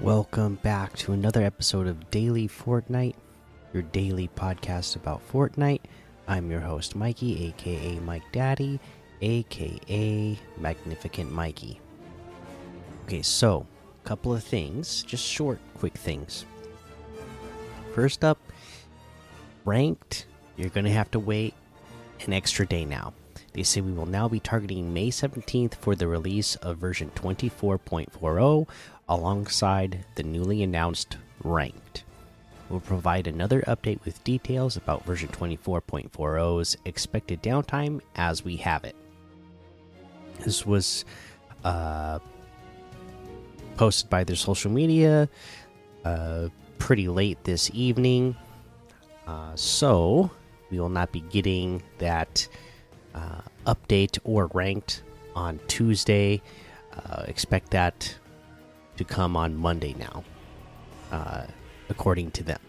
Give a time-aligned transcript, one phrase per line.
[0.00, 3.14] Welcome back to another episode of Daily Fortnite,
[3.72, 5.80] your daily podcast about Fortnite.
[6.28, 8.78] I'm your host, Mikey, aka Mike Daddy,
[9.22, 11.80] aka Magnificent Mikey.
[13.04, 13.66] Okay, so,
[14.04, 16.44] a couple of things, just short, quick things.
[17.94, 18.38] First up,
[19.64, 20.26] ranked,
[20.58, 21.54] you're going to have to wait
[22.26, 23.14] an extra day now.
[23.54, 28.68] They say we will now be targeting May 17th for the release of version 24.40
[29.08, 32.04] alongside the newly announced Ranked.
[32.68, 38.96] We'll provide another update with details about version 24.40's expected downtime as we have it.
[40.40, 41.04] This was
[41.64, 42.18] uh,
[43.76, 45.28] posted by their social media
[46.04, 48.36] uh, pretty late this evening.
[49.26, 50.30] Uh, so,
[50.70, 52.48] we will not be getting that
[53.14, 55.02] uh, update or ranked
[55.34, 56.42] on Tuesday.
[56.92, 58.16] Uh, expect that
[58.96, 60.24] to come on Monday now,
[61.12, 61.44] uh,
[61.88, 62.60] according to them.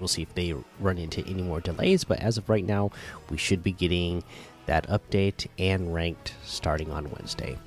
[0.00, 2.90] We'll see if they run into any more delays, but as of right now,
[3.30, 4.22] we should be getting
[4.66, 7.58] that update and ranked starting on Wednesday.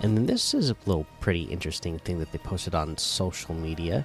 [0.00, 4.04] And then this is a little pretty interesting thing that they posted on social media.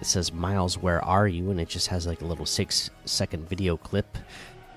[0.00, 1.50] It says, Miles, where are you?
[1.50, 4.16] And it just has like a little six second video clip.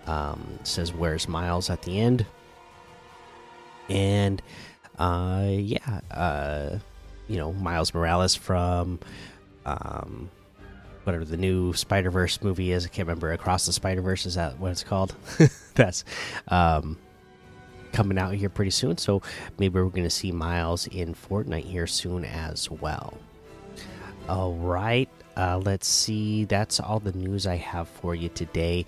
[0.05, 2.25] Um, says, Where's Miles at the end?
[3.89, 4.41] And
[4.97, 6.79] uh, yeah, uh,
[7.27, 8.99] you know Miles Morales from
[9.65, 10.29] um,
[11.03, 12.85] whatever the new Spider Verse movie is.
[12.85, 13.31] I can't remember.
[13.31, 15.15] Across the Spider Verse is that what it's called?
[15.75, 16.03] That's
[16.49, 16.97] um,
[17.93, 18.97] coming out here pretty soon.
[18.97, 19.21] So
[19.57, 23.17] maybe we're going to see Miles in Fortnite here soon as well.
[24.27, 25.09] All right.
[25.37, 26.45] Uh, let's see.
[26.45, 28.85] That's all the news I have for you today.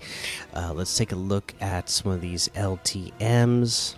[0.54, 3.94] Uh, let's take a look at some of these LTMs.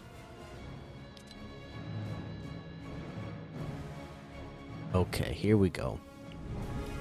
[4.95, 5.99] Okay, here we go.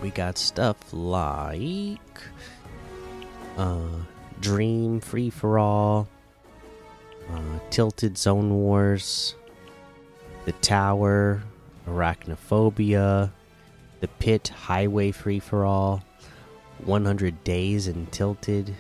[0.02, 2.00] We got stuff like
[3.58, 3.88] uh
[4.40, 6.08] Dream Free for All,
[7.30, 9.36] uh, Tilted Zone Wars,
[10.46, 11.44] The Tower,
[11.86, 13.32] Arachnophobia,
[14.00, 16.02] The Pit Highway Free for All,
[16.86, 18.74] 100 Days in Tilted,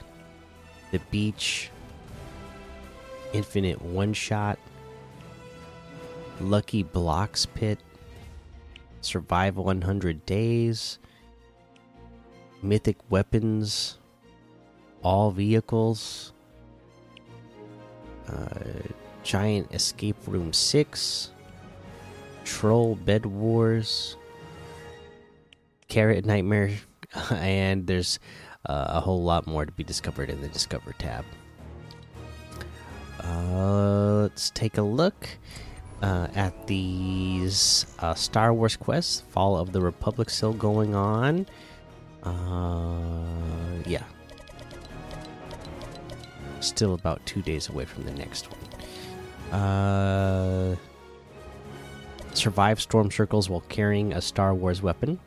[0.92, 1.70] The Beach,
[3.34, 4.58] Infinite One Shot,
[6.40, 7.78] Lucky Blocks Pit,
[9.02, 11.00] Survive 100 Days,
[12.62, 13.98] Mythic Weapons,
[15.04, 16.34] All Vehicles,
[18.28, 18.48] uh,
[19.24, 21.32] Giant Escape Room 6,
[22.46, 24.18] Troll Bed Wars,
[25.88, 26.72] Carrot Nightmare,
[27.32, 28.20] and there's
[28.68, 31.26] uh, a whole lot more to be discovered in the Discover tab.
[33.24, 35.28] Uh, let's take a look
[36.02, 39.22] uh, at these uh, Star Wars quests.
[39.30, 41.46] Fall of the Republic still going on.
[42.24, 44.04] Uh, yeah.
[46.60, 49.60] Still about two days away from the next one.
[49.60, 50.76] Uh,
[52.34, 55.20] survive storm circles while carrying a Star Wars weapon.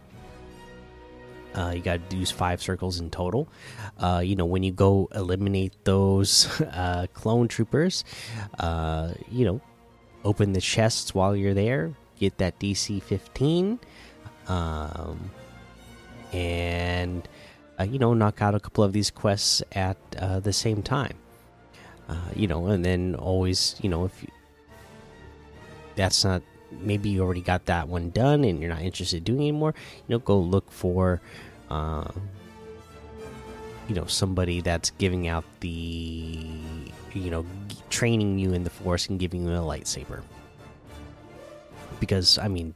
[1.55, 3.49] Uh, you got to use five circles in total.
[3.99, 8.05] Uh, you know, when you go eliminate those uh, clone troopers,
[8.59, 9.61] uh, you know,
[10.25, 13.79] open the chests while you're there, get that DC 15,
[14.49, 15.31] um,
[16.33, 17.29] and
[17.79, 21.17] uh, you know, knock out a couple of these quests at uh, the same time.
[22.09, 24.29] Uh, you know, and then always, you know, if you,
[25.97, 29.41] that's not maybe you already got that one done and you're not interested in doing
[29.41, 29.75] anymore,
[30.07, 31.21] you know, go look for.
[31.71, 32.11] Uh,
[33.89, 35.69] you know somebody that's giving out the
[37.13, 37.45] you know
[37.95, 40.23] training you in the force and giving you a lightsaber.
[42.01, 42.75] Because i mean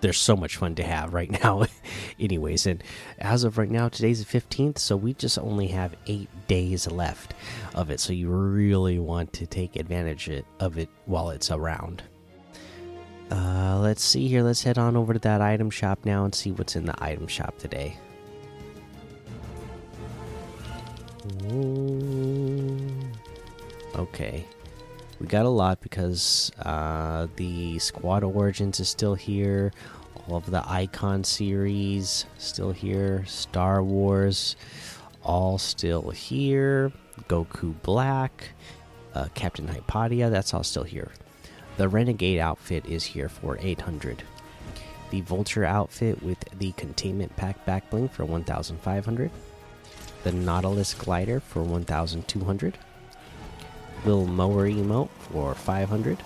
[0.00, 1.64] they're so much fun to have right now
[2.18, 2.66] anyways.
[2.66, 2.82] And
[3.18, 7.34] as of right now today's the 15th so we just only have eight days left
[7.74, 8.00] of it.
[8.00, 12.02] So you really want to take advantage of it while it's around.
[13.30, 14.42] Uh, let's see here.
[14.42, 17.26] Let's head on over to that item shop now and see what's in the item
[17.26, 17.98] shop today
[23.96, 24.46] okay
[25.20, 29.72] we got a lot because uh, the Squad Origins is still here.
[30.26, 33.24] All of the Icon series still here.
[33.26, 34.56] Star Wars,
[35.22, 36.92] all still here.
[37.28, 38.50] Goku Black,
[39.14, 41.12] uh, Captain Hypatia, that's all still here.
[41.76, 44.22] The Renegade outfit is here for 800.
[45.10, 49.30] The Vulture outfit with the Containment Pack back bling for 1,500.
[50.24, 52.78] The Nautilus glider for 1,200
[54.04, 56.22] Little Mower emote for 500.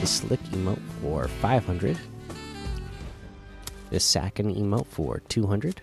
[0.00, 1.98] The Slick emote for 500.
[3.90, 5.82] The Sakin emote for 200.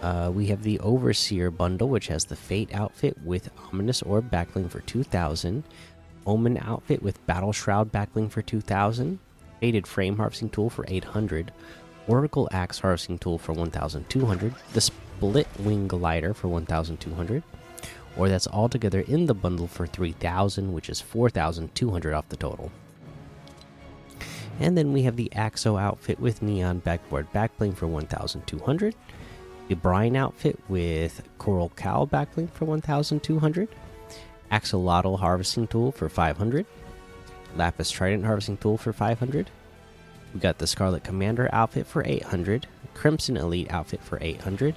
[0.00, 4.70] Uh, we have the Overseer bundle, which has the Fate outfit with Ominous Orb backbling
[4.70, 5.64] for 2000.
[6.26, 9.18] Omen outfit with Battle Shroud backbling for 2000.
[9.60, 11.52] Faded Frame harvesting tool for 800.
[12.06, 14.54] Oracle Axe harvesting tool for 1200.
[14.74, 14.90] The
[15.24, 17.42] split wing glider for 1200
[18.16, 22.70] or that's all together in the bundle for 3000 which is 4200 off the total.
[24.60, 28.94] And then we have the axo outfit with neon backboard backbling for 1200
[29.68, 33.68] the brine outfit with coral cow backbling for 1200
[34.52, 36.66] axolotl harvesting tool for 500
[37.56, 39.50] lapis trident harvesting tool for 500
[40.34, 44.76] we got the scarlet commander outfit for 800 crimson elite outfit for 800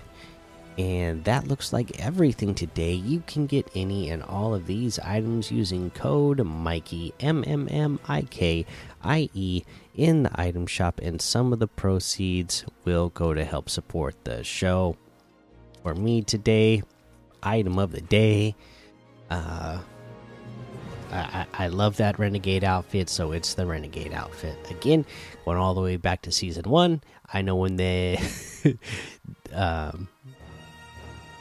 [0.77, 2.93] and that looks like everything today.
[2.93, 7.99] You can get any and all of these items using code Mikey M M M
[8.07, 8.65] I K
[9.01, 9.63] I E
[9.95, 14.43] in the item shop, and some of the proceeds will go to help support the
[14.43, 14.95] show.
[15.81, 16.83] For me today,
[17.41, 18.55] item of the day.
[19.29, 19.79] Uh,
[21.11, 25.05] I, I love that renegade outfit, so it's the renegade outfit again.
[25.45, 27.01] Going all the way back to season one,
[27.33, 28.19] I know when they.
[29.53, 30.09] um,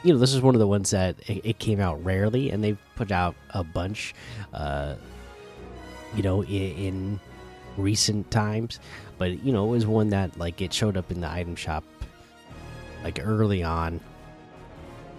[0.03, 2.63] you know, this is one of the ones that it, it came out rarely, and
[2.63, 4.13] they've put out a bunch,
[4.53, 4.95] uh,
[6.15, 7.19] you know, in, in,
[7.77, 8.79] recent times.
[9.19, 11.83] But you know, it was one that like it showed up in the item shop
[13.03, 13.99] like early on,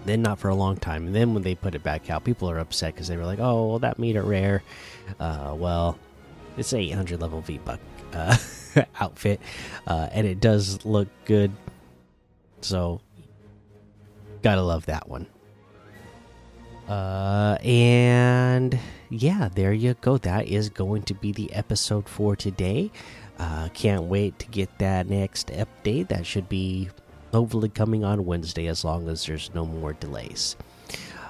[0.05, 2.49] then not for a long time, and then when they put it back out, people
[2.49, 4.61] are upset because they were like, "Oh, well, that made it rare."
[5.19, 5.97] Uh, well,
[6.57, 7.79] it's an 800 level V buck
[8.13, 8.35] uh,
[8.99, 9.39] outfit,
[9.87, 11.51] uh, and it does look good.
[12.61, 12.99] So
[14.41, 15.27] Gotta love that one.
[16.87, 20.17] Uh, and yeah, there you go.
[20.17, 22.91] That is going to be the episode for today.
[23.37, 26.07] Uh, can't wait to get that next update.
[26.09, 26.89] That should be
[27.31, 30.55] hopefully coming on Wednesday as long as there's no more delays.